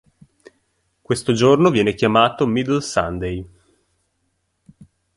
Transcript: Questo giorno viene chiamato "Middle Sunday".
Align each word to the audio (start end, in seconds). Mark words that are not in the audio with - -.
Questo 0.99 1.31
giorno 1.33 1.69
viene 1.69 1.93
chiamato 1.93 2.47
"Middle 2.47 2.81
Sunday". 2.81 3.47